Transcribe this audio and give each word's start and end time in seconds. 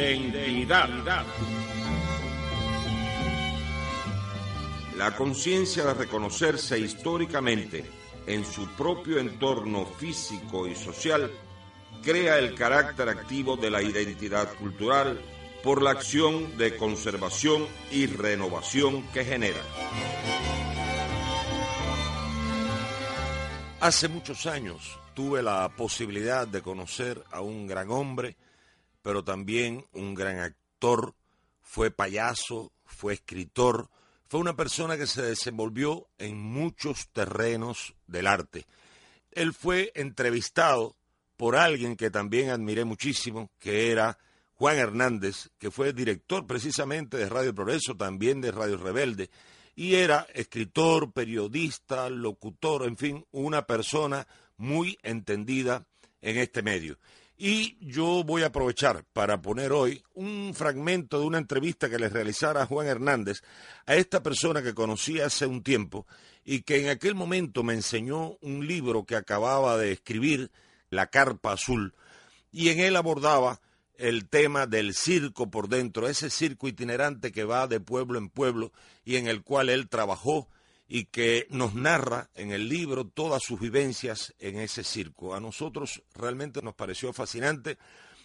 Identidad. 0.00 1.26
La 4.96 5.14
conciencia 5.14 5.84
de 5.84 5.92
reconocerse 5.92 6.78
históricamente 6.78 7.84
en 8.26 8.46
su 8.46 8.66
propio 8.76 9.18
entorno 9.18 9.84
físico 9.84 10.66
y 10.66 10.74
social 10.74 11.30
crea 12.02 12.38
el 12.38 12.54
carácter 12.54 13.10
activo 13.10 13.58
de 13.58 13.70
la 13.70 13.82
identidad 13.82 14.50
cultural 14.54 15.20
por 15.62 15.82
la 15.82 15.90
acción 15.90 16.56
de 16.56 16.78
conservación 16.78 17.66
y 17.90 18.06
renovación 18.06 19.02
que 19.12 19.22
genera. 19.26 19.60
Hace 23.80 24.08
muchos 24.08 24.46
años 24.46 24.98
tuve 25.12 25.42
la 25.42 25.68
posibilidad 25.76 26.48
de 26.48 26.62
conocer 26.62 27.22
a 27.30 27.42
un 27.42 27.66
gran 27.66 27.90
hombre, 27.90 28.36
pero 29.02 29.24
también 29.24 29.86
un 29.92 30.14
gran 30.14 30.38
actor, 30.38 31.14
fue 31.60 31.90
payaso, 31.90 32.72
fue 32.84 33.14
escritor, 33.14 33.90
fue 34.28 34.40
una 34.40 34.56
persona 34.56 34.96
que 34.96 35.06
se 35.06 35.22
desenvolvió 35.22 36.08
en 36.18 36.40
muchos 36.40 37.08
terrenos 37.08 37.94
del 38.06 38.26
arte. 38.26 38.66
Él 39.32 39.52
fue 39.52 39.92
entrevistado 39.94 40.96
por 41.36 41.56
alguien 41.56 41.96
que 41.96 42.10
también 42.10 42.50
admiré 42.50 42.84
muchísimo, 42.84 43.50
que 43.58 43.90
era 43.90 44.18
Juan 44.54 44.76
Hernández, 44.76 45.48
que 45.58 45.70
fue 45.70 45.92
director 45.92 46.46
precisamente 46.46 47.16
de 47.16 47.28
Radio 47.28 47.54
Progreso, 47.54 47.96
también 47.96 48.40
de 48.40 48.52
Radio 48.52 48.76
Rebelde, 48.76 49.30
y 49.74 49.94
era 49.94 50.26
escritor, 50.34 51.12
periodista, 51.12 52.10
locutor, 52.10 52.84
en 52.84 52.96
fin, 52.96 53.24
una 53.30 53.66
persona 53.66 54.26
muy 54.58 54.98
entendida 55.02 55.86
en 56.20 56.36
este 56.36 56.62
medio. 56.62 56.98
Y 57.42 57.78
yo 57.80 58.22
voy 58.22 58.42
a 58.42 58.48
aprovechar 58.48 59.06
para 59.14 59.40
poner 59.40 59.72
hoy 59.72 60.04
un 60.12 60.52
fragmento 60.54 61.18
de 61.18 61.24
una 61.24 61.38
entrevista 61.38 61.88
que 61.88 61.98
le 61.98 62.10
realizara 62.10 62.66
Juan 62.66 62.86
Hernández 62.86 63.40
a 63.86 63.94
esta 63.94 64.22
persona 64.22 64.62
que 64.62 64.74
conocí 64.74 65.20
hace 65.20 65.46
un 65.46 65.62
tiempo 65.62 66.06
y 66.44 66.60
que 66.60 66.82
en 66.82 66.90
aquel 66.90 67.14
momento 67.14 67.62
me 67.62 67.72
enseñó 67.72 68.36
un 68.42 68.66
libro 68.66 69.06
que 69.06 69.16
acababa 69.16 69.78
de 69.78 69.92
escribir, 69.92 70.50
La 70.90 71.06
Carpa 71.06 71.52
Azul, 71.52 71.94
y 72.52 72.68
en 72.68 72.80
él 72.80 72.94
abordaba 72.94 73.62
el 73.96 74.28
tema 74.28 74.66
del 74.66 74.92
circo 74.92 75.50
por 75.50 75.70
dentro, 75.70 76.08
ese 76.08 76.28
circo 76.28 76.68
itinerante 76.68 77.32
que 77.32 77.44
va 77.44 77.66
de 77.66 77.80
pueblo 77.80 78.18
en 78.18 78.28
pueblo 78.28 78.70
y 79.02 79.16
en 79.16 79.28
el 79.28 79.42
cual 79.42 79.70
él 79.70 79.88
trabajó 79.88 80.46
y 80.92 81.04
que 81.04 81.46
nos 81.50 81.74
narra 81.74 82.30
en 82.34 82.50
el 82.50 82.68
libro 82.68 83.06
todas 83.06 83.44
sus 83.44 83.60
vivencias 83.60 84.34
en 84.40 84.58
ese 84.58 84.82
circo. 84.82 85.36
A 85.36 85.40
nosotros 85.40 86.02
realmente 86.14 86.62
nos 86.62 86.74
pareció 86.74 87.12
fascinante, 87.12 87.78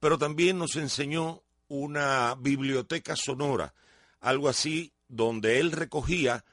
pero 0.00 0.18
también 0.18 0.58
nos 0.58 0.74
enseñó 0.74 1.44
una 1.68 2.34
biblioteca 2.34 3.14
sonora, 3.14 3.72
algo 4.20 4.48
así 4.48 4.92
donde 5.06 5.60
él 5.60 5.70
recogía 5.70 6.44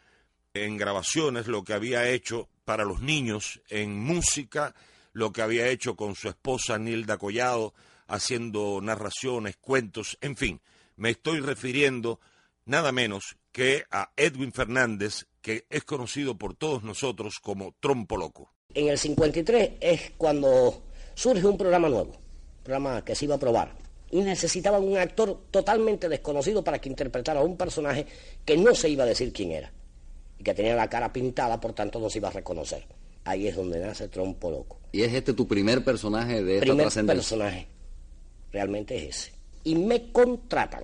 en 0.54 0.78
grabaciones 0.78 1.48
lo 1.48 1.64
que 1.64 1.74
había 1.74 2.08
hecho 2.08 2.50
para 2.66 2.86
los 2.86 3.02
niños 3.02 3.60
en 3.70 4.00
música, 4.00 4.76
lo 5.12 5.32
que 5.32 5.42
había 5.42 5.70
hecho 5.70 5.96
con 5.96 6.14
su 6.14 6.30
esposa 6.30 6.78
Nilda 6.78 7.18
Collado, 7.18 7.74
haciendo 8.06 8.80
narraciones, 8.80 9.58
cuentos, 9.58 10.20
en 10.22 10.38
fin, 10.38 10.62
me 10.98 11.10
estoy 11.10 11.40
refiriendo 11.40 12.20
nada 12.66 12.92
menos 12.92 13.38
que 13.52 13.84
a 13.92 14.12
Edwin 14.18 14.52
Fernández, 14.52 15.26
que 15.42 15.66
es 15.70 15.84
conocido 15.84 16.38
por 16.38 16.56
todos 16.56 16.84
nosotros 16.84 17.40
como 17.42 17.74
Trompo 17.80 18.18
Loco. 18.18 18.52
En 18.74 18.90
el 18.90 18.98
53 18.98 19.74
es 19.80 20.12
cuando 20.18 20.84
surge 21.14 21.46
un 21.46 21.58
programa 21.58 21.88
nuevo, 21.88 22.12
un 22.12 22.64
programa 22.64 23.06
que 23.06 23.16
se 23.16 23.26
iba 23.26 23.36
a 23.36 23.40
probar, 23.40 23.74
y 24.12 24.22
necesitaban 24.22 24.84
un 24.84 24.98
actor 24.98 25.44
totalmente 25.52 26.10
desconocido 26.10 26.64
para 26.64 26.80
que 26.80 26.90
interpretara 26.90 27.40
a 27.40 27.44
un 27.44 27.56
personaje 27.56 28.06
que 28.44 28.58
no 28.58 28.76
se 28.76 28.90
iba 28.90 29.04
a 29.04 29.08
decir 29.08 29.32
quién 29.32 29.52
era, 29.52 29.72
y 30.38 30.44
que 30.44 30.54
tenía 30.54 30.76
la 30.76 30.90
cara 30.90 31.14
pintada, 31.14 31.60
por 31.60 31.74
tanto 31.74 32.00
no 32.00 32.10
se 32.10 32.18
iba 32.18 32.30
a 32.30 32.34
reconocer. 32.34 32.86
Ahí 33.24 33.48
es 33.48 33.56
donde 33.56 33.80
nace 33.80 34.08
Trompo 34.08 34.52
Loco. 34.52 34.80
¿Y 34.92 35.02
es 35.02 35.14
este 35.14 35.34
tu 35.34 35.48
primer 35.48 35.84
personaje 35.84 36.44
de 36.44 36.56
esta 36.56 36.66
Primer 36.66 37.06
personaje, 37.06 37.68
realmente 38.52 38.98
es 38.98 39.16
ese. 39.16 39.32
Y 39.64 39.76
me 39.76 40.12
contratan, 40.12 40.84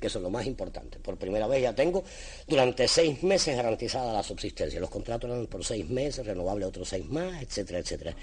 que 0.00 0.06
eso 0.06 0.18
es 0.18 0.22
lo 0.22 0.30
más 0.30 0.46
importante. 0.46 0.98
Por 0.98 1.16
primera 1.16 1.46
vez 1.46 1.62
ya 1.62 1.74
tengo 1.74 2.04
durante 2.46 2.86
seis 2.88 3.22
meses 3.22 3.56
garantizada 3.56 4.12
la 4.12 4.22
subsistencia. 4.22 4.78
Los 4.80 4.90
contratos 4.90 5.30
eran 5.30 5.46
por 5.46 5.64
seis 5.64 5.88
meses, 5.88 6.24
renovable 6.24 6.64
otros 6.64 6.88
seis 6.88 7.08
más, 7.08 7.42
etcétera, 7.42 7.78
etcétera. 7.80 8.14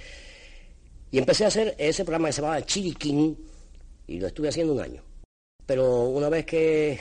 Y 1.11 1.17
empecé 1.17 1.45
a 1.45 1.47
hacer 1.47 1.75
ese 1.77 2.03
programa 2.03 2.27
que 2.29 2.33
se 2.33 2.41
llamaba 2.41 2.65
Chiriquín, 2.65 3.37
y 4.07 4.19
lo 4.19 4.27
estuve 4.27 4.49
haciendo 4.49 4.73
un 4.73 4.81
año. 4.81 5.01
Pero 5.65 6.05
una 6.09 6.29
vez 6.29 6.45
que 6.45 6.99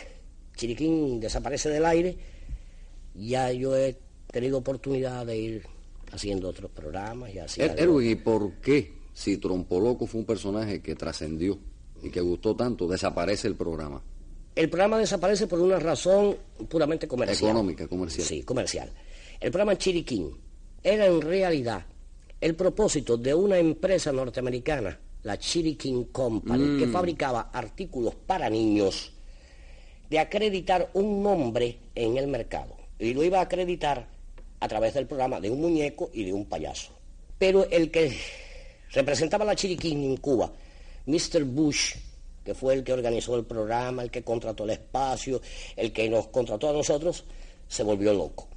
Chiriquín 0.57 1.21
desaparece 1.21 1.69
del 1.69 1.85
aire, 1.85 2.17
ya 3.15 3.53
yo 3.53 3.77
he 3.77 3.97
tenido 4.31 4.59
oportunidad 4.59 5.27
de 5.27 5.37
ir 5.37 5.67
haciendo 6.13 6.49
otros 6.49 6.71
programas 6.71 7.35
y 7.35 7.39
así. 7.39 7.61
Er- 7.61 7.75
Erwin, 7.79 8.11
¿y 8.11 8.15
por 8.15 8.53
qué, 8.55 8.93
si 9.13 9.37
Trompoloco 9.37 10.07
fue 10.07 10.21
un 10.21 10.27
personaje 10.27 10.81
que 10.81 10.95
trascendió 10.95 11.59
y 12.03 12.11
que 12.11 12.21
gustó 12.21 12.55
tanto, 12.57 12.87
desaparece 12.89 13.49
el 13.49 13.57
programa? 13.57 14.03
El 14.55 14.71
programa 14.71 14.99
desaparece 14.99 15.47
por 15.47 15.61
una 15.61 15.79
razón 15.81 16.37
puramente 16.69 17.09
comercial. 17.09 17.51
Económica, 17.51 17.89
comercial. 17.89 18.27
Sí, 18.27 18.43
comercial. 18.43 18.91
El 19.41 19.51
programa 19.51 19.77
Chiriquín 19.77 20.31
era 20.83 21.07
en 21.07 21.21
realidad 21.21 21.85
el 22.41 22.55
propósito 22.55 23.17
de 23.17 23.35
una 23.35 23.59
empresa 23.59 24.13
norteamericana, 24.13 24.99
la 25.25 25.39
Chiriquín 25.39 26.05
Company, 26.05 26.79
que 26.79 26.87
fabricaba 26.87 27.51
artículos 27.53 28.15
para 28.15 28.49
niños, 28.49 29.13
de 30.09 30.19
acreditar 30.19 30.91
un 30.93 31.23
nombre 31.23 31.79
en 31.95 32.17
el 32.17 32.29
mercado. 32.29 32.77
Y 32.99 33.13
lo 33.13 33.25
iba 33.25 33.39
a 33.39 33.43
acreditar 33.43 34.07
a 34.61 34.69
través 34.69 34.95
del 34.95 35.07
programa 35.07 35.41
de 35.41 35.51
un 35.51 35.61
muñeco 35.61 36.11
y 36.13 36.25
de 36.25 36.33
un 36.33 36.47
payaso. 36.47 36.93
Pero 37.39 37.67
el 37.71 37.91
que 37.91 38.17
representaba 38.93 39.45
la 39.45 39.57
Chiriquín 39.57 40.05
en 40.05 40.17
Cuba, 40.19 40.53
Mr. 41.07 41.45
Bush, 41.45 41.97
que 42.45 42.55
fue 42.55 42.75
el 42.75 42.85
que 42.85 42.93
organizó 42.93 43.37
el 43.37 43.45
programa, 43.45 44.03
el 44.03 44.11
que 44.11 44.23
contrató 44.23 44.65
el 44.65 44.71
espacio, 44.71 45.41
el 45.77 45.93
que 45.93 46.09
nos 46.09 46.29
contrató 46.29 46.71
a 46.71 46.73
nosotros, 46.73 47.25
se 47.69 47.83
volvió 47.83 48.13
loco. 48.13 48.49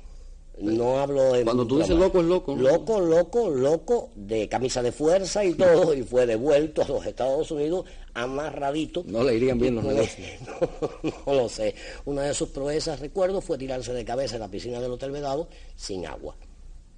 No 0.59 0.97
hablo 0.99 1.35
en 1.35 1.43
Cuando 1.43 1.67
tú 1.67 1.77
dices 1.77 1.95
loco, 1.95 2.19
es 2.19 2.25
loco, 2.25 2.55
¿no? 2.55 2.63
Loco, 2.63 2.99
loco, 2.99 3.49
loco, 3.49 4.09
de 4.15 4.49
camisa 4.49 4.81
de 4.81 4.91
fuerza 4.91 5.45
y 5.45 5.53
todo, 5.53 5.93
y 5.93 6.01
fue 6.01 6.25
devuelto 6.25 6.81
a 6.81 6.87
los 6.87 7.05
Estados 7.05 7.51
Unidos 7.51 7.85
amarradito. 8.15 9.03
No 9.05 9.23
le 9.23 9.35
irían 9.35 9.59
bien 9.59 9.75
los 9.75 9.83
No, 9.83 9.91
negocios. 9.91 10.27
no, 11.03 11.11
no 11.27 11.33
lo 11.33 11.47
sé. 11.49 11.75
Una 12.05 12.23
de 12.23 12.33
sus 12.33 12.49
proezas, 12.49 12.99
recuerdo, 12.99 13.39
fue 13.39 13.59
tirarse 13.59 13.93
de 13.93 14.03
cabeza 14.03 14.35
en 14.35 14.41
la 14.41 14.47
piscina 14.47 14.79
del 14.81 14.91
Hotel 14.91 15.11
Vedado 15.11 15.47
sin 15.75 16.07
agua. 16.07 16.35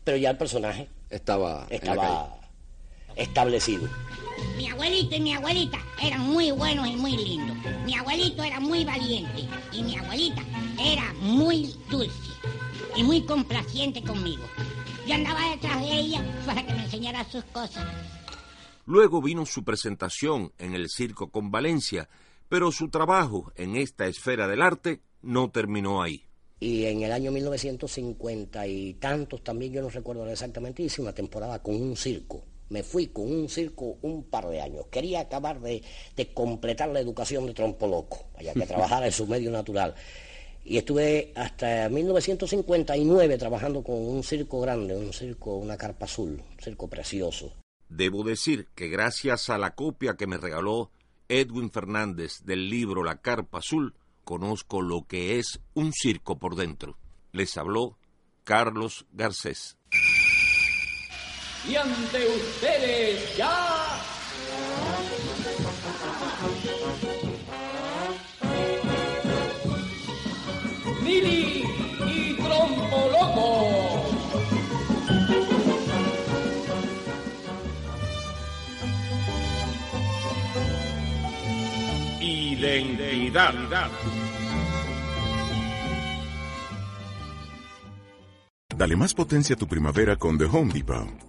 Pero 0.06 0.16
ya 0.16 0.30
el 0.30 0.38
personaje 0.38 0.88
Estaba, 1.10 1.68
en 1.70 1.86
la 1.86 1.96
calle. 1.96 2.49
Establecido. 3.20 3.88
Mi 4.58 4.70
abuelito 4.70 5.16
y 5.16 5.20
mi 5.20 5.34
abuelita 5.34 5.78
eran 6.02 6.22
muy 6.22 6.52
buenos 6.52 6.88
y 6.88 6.96
muy 6.96 7.16
lindos. 7.18 7.58
Mi 7.86 7.96
abuelito 7.96 8.44
era 8.44 8.60
muy 8.60 8.86
valiente 8.86 9.48
y 9.72 9.84
mi 9.84 9.98
abuelita 9.98 10.42
era 10.80 11.14
muy 11.22 11.76
dulce 11.90 12.32
y 12.96 13.04
muy 13.04 13.22
complaciente 13.24 14.02
conmigo. 14.02 14.44
Yo 15.06 15.16
andaba 15.16 15.50
detrás 15.52 15.82
de 15.82 15.92
ella 15.92 16.44
para 16.46 16.66
que 16.66 16.74
me 16.74 16.84
enseñara 16.84 17.24
sus 17.30 17.44
cosas. 17.46 17.86
Luego 18.86 19.22
vino 19.22 19.46
su 19.46 19.64
presentación 19.64 20.52
en 20.58 20.74
el 20.74 20.90
Circo 20.90 21.30
con 21.30 21.52
Valencia, 21.52 22.10
pero 22.48 22.72
su 22.72 22.90
trabajo 22.90 23.52
en 23.56 23.76
esta 23.76 24.08
esfera 24.08 24.48
del 24.48 24.62
arte 24.62 25.02
no 25.22 25.52
terminó 25.52 26.02
ahí. 26.02 26.24
Y 26.60 26.86
en 26.86 27.04
el 27.04 27.12
año 27.12 27.32
1950 27.32 28.68
y 28.68 28.96
tantos 28.96 29.44
también, 29.44 29.74
yo 29.74 29.82
no 29.82 29.90
recuerdo 29.90 30.28
exactamente, 30.28 30.84
hice 30.84 31.02
una 31.02 31.14
temporada 31.14 31.62
con 31.62 31.76
un 31.76 31.96
circo. 31.96 32.44
Me 32.70 32.84
fui 32.84 33.08
con 33.08 33.32
un 33.32 33.50
circo 33.50 33.98
un 34.02 34.24
par 34.24 34.48
de 34.48 34.62
años. 34.62 34.86
Quería 34.92 35.22
acabar 35.22 35.60
de, 35.60 35.82
de 36.16 36.34
completar 36.34 36.90
la 36.90 37.00
educación 37.00 37.46
de 37.46 37.54
Trompo 37.54 37.88
Loco, 37.88 38.26
vaya 38.36 38.54
que 38.54 38.66
trabajara 38.68 39.08
en 39.08 39.12
su 39.12 39.28
medio 39.28 39.52
natural. 39.52 39.96
y 40.64 40.78
estuve 40.78 41.32
hasta 41.36 41.90
1959 41.90 43.38
trabajando 43.38 43.84
con 43.84 43.96
un 43.96 44.24
circo 44.24 44.62
grande, 44.62 44.96
un 44.96 45.14
circo, 45.14 45.58
una 45.58 45.78
carpa 45.78 46.06
azul, 46.06 46.42
un 46.52 46.60
circo 46.60 46.88
precioso. 46.88 47.54
Debo 47.90 48.24
decir 48.24 48.68
que 48.76 48.88
gracias 48.88 49.50
a 49.50 49.58
la 49.58 49.74
copia 49.74 50.16
que 50.16 50.28
me 50.28 50.38
regaló 50.38 50.92
Edwin 51.28 51.72
Fernández 51.72 52.44
del 52.44 52.70
libro 52.70 53.04
La 53.04 53.20
Carpa 53.22 53.58
Azul, 53.60 53.96
conozco 54.24 54.84
lo 54.84 55.08
que 55.08 55.40
es 55.40 55.60
un 55.74 55.92
circo 55.92 56.38
por 56.38 56.56
dentro. 56.56 57.00
Les 57.32 57.58
habló 57.58 57.98
Carlos 58.44 59.08
Garcés. 59.12 59.79
Y 61.68 61.76
ante 61.76 62.28
ustedes 62.28 63.38
ya 63.38 64.00
Lili 71.04 71.64
y 72.06 72.36
Trompo 72.36 73.10
Loco. 73.12 74.10
Identidad. 82.22 83.90
Dale 88.76 88.96
más 88.96 89.14
potencia 89.14 89.56
a 89.56 89.58
tu 89.58 89.68
primavera 89.68 90.16
con 90.16 90.38
The 90.38 90.46
Home 90.46 90.74
Depot. 90.74 91.29